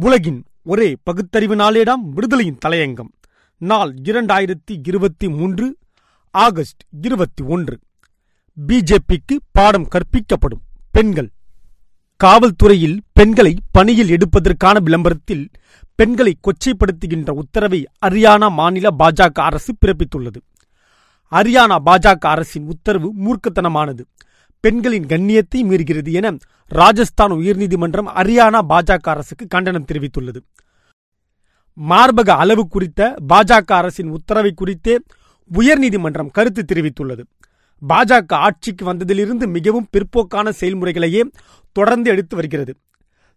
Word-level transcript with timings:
உலகின் 0.00 0.44
ஒரே 0.62 0.96
பகுத்தறிவு 1.02 1.56
நாளேடாம் 1.56 2.12
விடுதலையின் 2.14 2.58
தலையங்கம். 2.66 3.08
நாள் 3.58 3.94
இரண்டாயிரத்தி 4.02 4.80
இருபத்தி 4.88 5.28
மூன்று 5.28 5.76
ஆகஸ்ட் 6.30 6.82
இருபத்தி 7.02 7.44
ஒன்று. 7.44 7.78
பிஜேபிக்கு 8.66 9.36
பாடம் 9.52 9.88
கற்பிக்கப்படும் 9.88 10.62
பெண்கள். 10.90 11.30
காவல்துறையில் 12.24 12.98
பெண்களை 13.12 13.56
பணியில் 13.70 14.08
எடுப்பதற்கான 14.08 14.80
விளம்பரத்தில் 14.80 15.50
பெண்களை 15.94 16.36
கொச்சைப்படுத்துகின்ற 16.40 17.30
உத்தரவை 17.30 17.86
ஹரியானா 18.06 18.50
மாநில 18.50 18.88
பாஜக 18.98 19.32
அரசு 19.32 19.74
பிறப்பித்துள்ளது. 19.86 20.40
ஹரியானா 21.30 21.76
பாஜக 21.86 22.18
அரசின் 22.18 22.66
உத்தரவு 22.66 23.12
மூர்க்கத்தனமானது. 23.24 24.00
பெண்களின் 24.64 25.06
கண்ணியத்தை 25.12 25.60
மீறுகிறது 25.68 26.10
என 26.18 26.28
ராஜஸ்தான் 26.70 27.32
உயர்நீதிமன்றம் 27.32 28.10
ஹரியானா 28.18 28.60
பாஜக 28.72 29.08
அரசுக்கு 29.14 29.44
கண்டனம் 29.46 29.88
தெரிவித்துள்ளது. 29.92 30.40
மார்பக 31.76 32.30
அளவு 32.42 32.62
குறித்த 32.68 33.00
பாஜக 33.28 33.70
அரசின் 33.80 34.10
உத்தரவை 34.10 34.52
குறித்தே 34.60 34.94
உயர்நீதிமன்றம் 35.50 36.30
கருத்து 36.30 36.62
தெரிவித்துள்ளது. 36.62 37.22
பாஜக 37.82 38.32
ஆட்சிக்கு 38.46 38.84
வந்ததிலிருந்து 38.90 39.48
மிகவும் 39.56 39.88
பிற்போக்கான 39.94 40.48
செயல்முறைகளையே 40.60 41.22
தொடர்ந்து 41.76 42.10
எடுத்து 42.10 42.36
வருகிறது. 42.36 42.72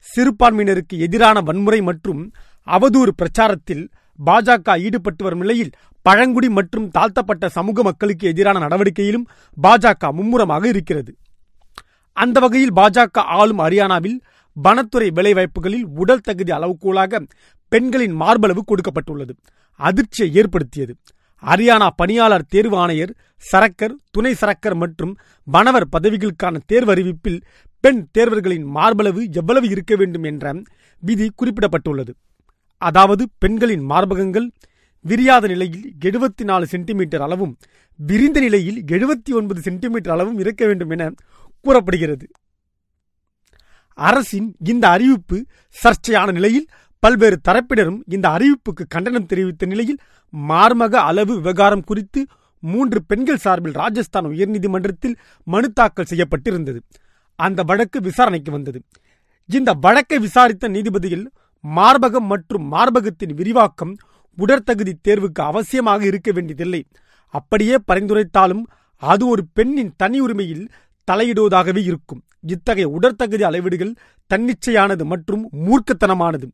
சிறுபான்மையினருக்கு 0.07 0.95
எதிரான 1.05 1.41
வன்முறை 1.41 1.81
மற்றும் 1.81 2.21
அவதூறு 2.67 3.11
பிரச்சாரத்தில் 3.21 3.83
பாஜக 4.19 4.77
ஈடுபட்டு 4.79 5.23
வரும் 5.23 5.39
நிலையில் 5.39 5.71
பழங்குடி 6.05 6.49
மற்றும் 6.57 6.87
தாழ்த்தப்பட்ட 6.95 7.45
சமூக 7.57 7.83
மக்களுக்கு 7.83 8.25
எதிரான 8.31 8.57
நடவடிக்கையிலும் 8.65 9.27
பாஜக 9.57 10.11
மும்முரமாக 10.17 10.63
இருக்கிறது. 10.73 11.11
அந்த 12.17 12.39
வகையில் 12.43 12.73
பாஜக 12.79 13.23
ஆளும் 13.39 13.61
ஹரியானாவில் 13.65 14.17
வனத்துறை 14.57 15.07
வேலைவாய்ப்புகளில் 15.17 15.87
உடல் 16.01 16.25
தகுதி 16.27 16.51
அளவுகோலாக 16.57 17.21
பெண்களின் 17.71 18.15
மார்பளவு 18.21 18.61
கொடுக்கப்பட்டுள்ளது. 18.71 19.33
அதிர்ச்சியை 19.79 20.29
ஏற்படுத்தியது. 20.41 20.93
ஹரியானா 21.43 21.87
பணியாளர் 22.01 22.45
தேர்வு 22.53 22.77
ஆணையர் 22.83 23.13
சரக்கர் 23.51 23.95
துணை 24.11 24.31
சரக்கர் 24.41 24.77
மற்றும் 24.83 25.11
வனவர் 25.47 25.87
பதவிகளுக்கான 25.95 26.61
தேர்வு 26.65 26.91
அறிவிப்பில் 26.93 27.39
பெண் 27.83 28.01
தேர்வர்களின் 28.17 28.67
மார்பளவு 28.77 29.23
எவ்வளவு 29.41 29.67
இருக்க 29.73 29.93
வேண்டும் 29.95 30.23
என்ற 30.23 30.53
விதி 31.03 31.27
குறிப்பிடப்பட்டுள்ளது. 31.41 32.13
அதாவது 32.81 33.23
பெண்களின் 33.37 33.85
மார்பகங்கள் 33.91 34.47
விரியாத 35.09 35.47
நிலையில் 35.47 35.85
எழுபத்தி 36.05 36.43
நாலு 36.43 36.65
சென்டிமீட்டர் 36.65 37.23
அளவும் 37.25 37.53
விரிந்த 37.99 38.39
நிலையில் 38.39 38.79
எழுபத்தி 38.95 39.31
ஒன்பது 39.31 39.59
சென்டிமீட்டர் 39.61 40.13
அளவும் 40.13 40.39
இருக்க 40.43 40.65
வேண்டும் 40.65 40.89
என 40.89 41.11
கூறப்படுகிறது. 41.65 42.25
அரசின் 43.97 44.47
இந்த 44.71 44.85
அறிவிப்பு 44.87 45.37
சர்ச்சையான 45.83 46.31
நிலையில் 46.31 46.67
பல்வேறு 47.03 47.37
தரப்பினரும் 47.47 47.99
இந்த 48.07 48.27
அறிவிப்புக்கு 48.29 48.83
கண்டனம் 48.87 49.25
தெரிவித்த 49.25 49.65
நிலையில் 49.65 49.99
மார்மக 50.33 50.93
அளவு 51.09 51.33
விவகாரம் 51.35 51.83
குறித்து 51.83 52.21
மூன்று 52.63 52.99
பெண்கள் 53.03 53.43
சார்பில் 53.45 53.77
ராஜஸ்தான் 53.81 54.25
உயர்நீதிமன்றத்தில் 54.25 55.15
மனு 55.47 55.67
தாக்கல் 55.73 56.09
செய்யப்பட்டிருந்தது. 56.09 56.79
அந்த 57.39 57.63
வழக்கு 57.63 58.01
விசாரணைக்கு 58.01 58.51
வந்தது. 58.51 58.79
இந்த 59.49 59.71
வழக்கை 59.85 60.19
விசாரித்த 60.19 60.67
நீதிபதிகள் 60.67 61.25
மார்பகம் 61.63 62.27
மற்றும் 62.33 62.65
மார்பகத்தின் 62.73 63.33
விரிவாக்கம் 63.33 63.93
உடற்தகுதி 64.37 64.93
தேர்வுக்கு 65.07 65.41
அவசியமாக 65.41 66.01
இருக்க 66.01 66.31
வேண்டியதில்லை. 66.31 66.81
அப்படியே 67.33 67.75
பரிந்துரைத்தாலும் 67.91 68.63
அது 69.01 69.27
ஒரு 69.27 69.43
பெண்ணின் 69.53 69.93
தனி 69.97 70.19
உரிமையில் 70.19 70.69
தலையிடுவதாகவே 71.11 71.81
இருக்கும். 71.83 72.21
இத்தகைய 72.41 72.87
உடற்தகுதி 72.89 73.43
அளவீடுகள் 73.43 73.93
தன்னிச்சையானது 74.33 75.03
மற்றும் 75.05 75.49
மூர்க்கத்தனமானது. 75.65 76.47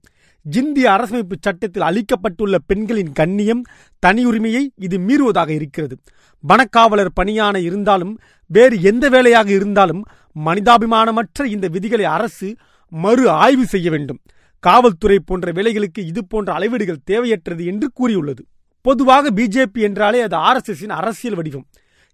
இந்திய 0.45 0.89
அரசமைப்பு 0.91 1.35
சட்டத்தில் 1.39 1.87
அளிக்கப்பட்டுள்ள 1.89 2.55
பெண்களின் 2.65 3.11
கண்ணியம் 3.11 3.63
தனியுரிமையை 4.05 4.63
இது 4.75 4.97
மீறுவதாக 4.97 5.49
இருக்கிறது. 5.49 5.95
வனக்காவலர் 6.43 7.17
பணியான 7.21 7.55
இருந்தாலும் 7.61 8.19
வேறு 8.49 8.81
எந்த 8.81 9.09
வேலையாக 9.09 9.49
இருந்தாலும் 9.51 10.03
மனிதாபிமானமற்ற 10.45 11.45
இந்த 11.45 11.67
விதிகளை 11.67 12.05
அரசு 12.05 12.55
மறு 12.91 13.29
ஆய்வு 13.29 13.65
செய்ய 13.65 13.89
வேண்டும். 13.89 14.19
காவல்துறை 14.65 15.19
போன்ற 15.19 15.51
வேலைகளுக்கு 15.51 16.01
இது 16.11 16.21
போன்ற 16.25 16.49
அளவீடுகள் 16.53 17.05
தேவையற்றது 17.11 17.63
என்று 17.71 17.87
கூறியுள்ளது. 17.91 18.43
பொதுவாக 18.85 19.31
பிஜேபி 19.31 19.81
என்றாலே 19.87 20.19
அது 20.27 20.37
ஆர்எஸ்எஸின் 20.49 20.93
அரசியல் 20.99 21.37
வடிவம். 21.39 21.65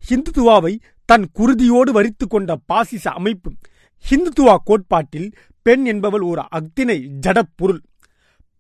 ஹிந்துத்துவாவை 0.04 0.74
தன் 1.10 1.26
குருதியோடு 1.40 1.92
வரித்து 1.98 2.26
கொண்ட 2.28 2.56
பாசிச 2.66 3.06
அமைப்பு. 3.12 3.50
ஹிந்துத்துவா 4.06 4.56
கோட்பாட்டில் 4.64 5.30
பெண் 5.66 5.86
என்பவள் 5.86 6.26
ஒரு 6.32 6.44
அக்தினை 6.58 6.98
ஜடப்பொருள் 7.26 7.82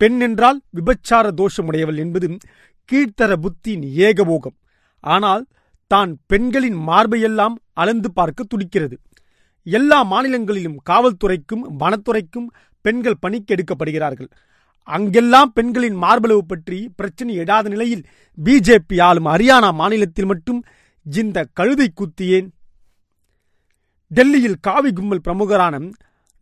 பெண் 0.02 0.19
என்றால் 0.19 0.59
விபச்சார 0.78 1.25
தோஷமுடையவள் 1.38 2.00
என்பது 2.04 2.28
கீழ்த்தர 2.90 3.31
புத்தியின் 3.44 3.86
ஏகபோகம் 4.08 4.58
ஆனால் 5.04 5.44
தான் 5.92 6.12
பெண்களின் 6.28 6.80
மார்பையெல்லாம் 6.88 7.56
அளந்து 7.74 8.09
பார்க்க 8.12 8.44
துடிக்கிறது. 8.44 8.96
எல்லா 9.68 10.00
மாநிலங்களிலும் 10.12 10.78
காவல்துறைக்கும் 10.90 11.64
வனத்துறைக்கும் 11.80 12.48
பெண்கள் 12.81 13.21
பணிக்கு 13.23 13.55
எடுக்கப்படுகிறார்கள் 13.55 14.29
அங்கெல்லாம் 14.88 15.51
பெண்களின் 15.53 15.97
மார்பளவு 16.03 16.43
பற்றி 16.47 16.89
பிரச்சனை 16.95 17.35
எடாத 17.35 17.69
நிலையில் 17.69 18.03
பிஜேபி 18.43 18.97
ஆளும் 19.01 19.25
ஹரியானா 19.25 19.73
மாநிலத்தில் 19.73 20.25
மட்டும் 20.25 20.59
இந்த 21.05 21.45
கழுதை 21.53 21.88
குத்தியேன். 21.91 22.47
டெல்லியில் 24.07 24.61
காவி 24.61 24.93
கும்பல் 24.93 25.23
பிரமுகரான 25.23 25.75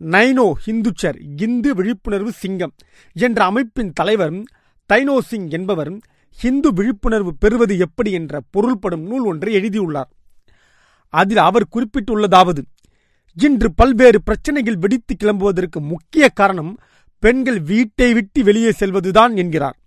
நைனோ 0.02 0.46
ஹிந்துச்சர் 0.66 1.18
இந்து 1.42 1.76
விழிப்புணர்வு 1.76 2.32
சிங்கம் 2.32 2.74
என்ற 3.16 3.40
அமைப்பின் 3.46 3.92
தலைவர் 3.94 4.36
தைனோ 4.90 5.16
சிங் 5.20 5.50
என்பவர் 5.50 5.92
ஹிந்து 6.42 6.74
விழிப்புணர்வு 6.74 7.32
பெறுவது 7.40 7.78
எப்படி 7.78 8.12
என்ற 8.12 8.42
பொருள்படும் 8.50 9.04
நூல் 9.04 9.26
ஒன்றை 9.26 9.54
எழுதியுள்ளார். 9.54 10.10
அதில் 11.14 11.38
அவர் 11.38 11.72
குறிப்பிட்டுள்ளதாவது 11.76 12.62
இன்று 13.38 13.74
பல்வேறு 13.74 14.24
பிரச்சனைகள் 14.24 14.78
வெடித்து 14.78 15.16
கிளம்புவதற்கு 15.16 15.80
முக்கிய 15.80 16.30
காரணம் 16.30 16.80
பெண்கள் 17.20 17.62
வீட்டை 17.62 18.14
விட்டு 18.14 18.44
வெளியே 18.44 18.70
செல்வதுதான் 18.80 19.38
என்கிறார். 19.38 19.78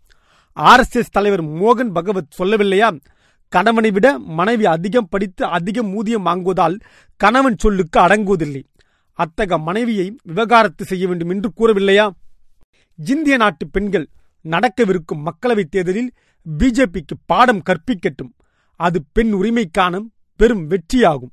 ஆர்எஸ்எஸ் 0.57 1.11
தலைவர் 1.11 1.45
மோகன் 1.45 1.93
பகவத் 1.93 2.35
சொல்லவில்லையா? 2.39 3.01
கணவனை 3.49 3.91
விட 3.91 4.19
மனைவி 4.19 4.67
அதிகம் 4.67 5.09
படித்து 5.09 5.47
அதிகம் 5.47 5.95
ஊதியம் 5.95 6.27
வாங்குவதால் 6.27 6.81
கணவன் 7.17 7.57
சொல்லுக்கு 7.59 8.01
அடங்குவதில்லை. 8.01 8.63
அத்தக 9.13 9.59
மனைவியை 9.59 10.17
விவகாரத்து 10.23 10.85
செய்ய 10.85 11.07
வேண்டும் 11.07 11.31
என்று 11.31 11.53
கூறவில்லையா? 11.57 12.11
இந்திய 13.07 13.37
நாட்டு 13.37 13.69
பெண்கள் 13.69 14.09
நடக்கவிருக்கும் 14.43 15.27
மக்களவைத் 15.27 15.71
தேர்தலில் 15.71 16.13
பிஜேபிக்கு 16.59 17.17
பாடம் 17.27 17.63
கற்பிக்கட்டும். 17.63 18.33
அது 18.77 19.05
பெண் 19.13 19.33
உரிமைக்கான 19.33 20.03
பெரும் 20.37 20.71
வெற்றியாகும். 20.71 21.33